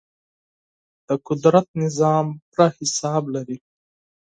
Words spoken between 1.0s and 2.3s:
د قدرت نظام